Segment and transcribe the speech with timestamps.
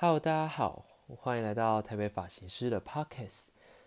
[0.00, 3.46] Hello，大家好，欢迎来到台北发型师的 Podcast。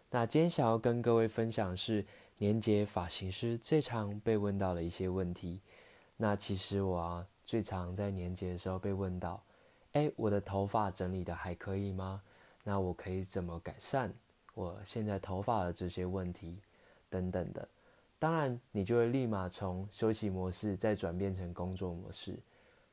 [0.10, 2.06] 那今天想要跟各位分享的是
[2.38, 5.62] 年节发型师最常被问到的一些问题。
[6.18, 9.42] 那其实我啊，最常在年节的时候被问到，
[9.94, 12.22] 哎，我的头发整理的还可以吗？
[12.66, 14.14] 那我可以怎么改善
[14.54, 16.60] 我现在头发的这些问题
[17.10, 17.66] 等等的？
[18.20, 22.38] 当然，你就会立马从休息模式再转变成工作模式。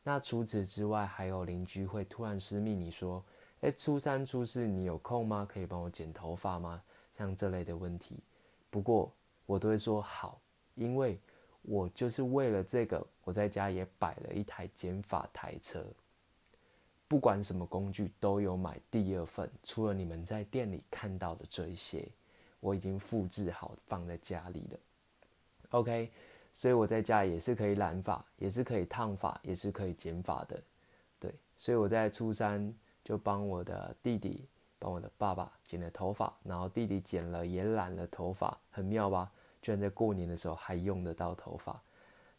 [0.09, 3.23] 那除此之外，还有邻居会突然私密你说
[3.61, 5.47] ：“诶，初三初四你有空吗？
[5.47, 6.83] 可以帮我剪头发吗？”
[7.19, 8.19] 像这类的问题，
[8.71, 9.13] 不过
[9.45, 10.41] 我都会说好，
[10.77, 11.21] 因为
[11.61, 15.85] 我就是为了这个，我在家也摆了一台剪发台车，
[17.07, 22.09] 不管什么工具都有买第二份，除了你们在店里看到的这一些，
[22.61, 24.79] 我已经复制好放在家里了。
[25.73, 26.11] OK。
[26.53, 30.61] 所以我在家也是可以染发，也是可以烫发，也是可以剪发的，
[31.21, 31.33] 对。
[31.57, 34.49] 所以我在初三就帮我的弟弟，
[34.79, 39.31] 帮我的爸爸剪了头发，然后弟弟剪了也染了头发，很妙吧？
[39.63, 41.81] 居然在过年的时候还用得到头发。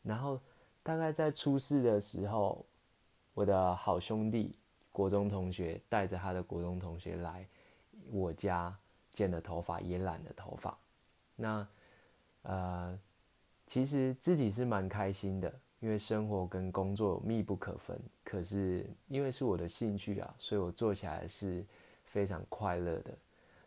[0.03, 0.39] 然后
[0.83, 2.65] 大概在初四的时候，
[3.33, 4.57] 我的好兄弟
[4.91, 7.47] 国中同学带着他的国中同学来
[8.11, 8.75] 我家
[9.11, 10.77] 剪了头发，也染了头发。
[11.35, 11.67] 那
[12.41, 12.99] 呃。
[13.69, 18.01] 其实自己是蛮开心的，因为生活跟工作密不可分。
[18.23, 21.63] 可是因为是我的兴趣啊，所以我做起来是
[22.03, 23.15] 非常快乐的。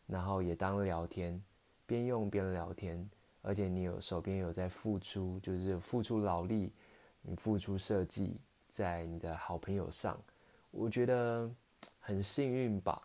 [0.09, 1.41] 然后也当聊天，
[1.87, 3.09] 边用边聊天，
[3.43, 6.73] 而且你有手边有在付出，就是付出劳力，
[7.21, 10.21] 你付出设计在你的好朋友上，
[10.73, 11.49] 我觉得
[12.01, 13.01] 很幸运吧。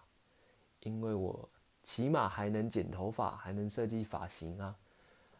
[0.79, 1.47] 因为我
[1.83, 4.75] 起码还能剪头发，还能设计发型啊。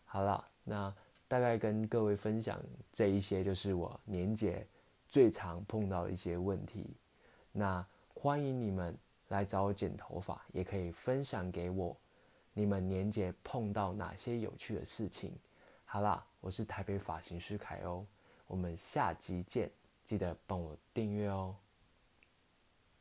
[0.05, 0.93] 好了，那。
[1.27, 2.61] 大概跟各位分享
[2.93, 4.65] 这一些，就是我年节
[5.07, 6.95] 最常碰到的一些问题。
[7.51, 8.97] 那欢迎你们
[9.27, 11.95] 来找我剪头发，也可以分享给我
[12.53, 15.35] 你们年节碰到哪些有趣的事情。
[15.83, 18.05] 好啦，我是台北发型师凯欧，
[18.47, 19.69] 我们下集见，
[20.03, 21.55] 记得帮我订阅哦。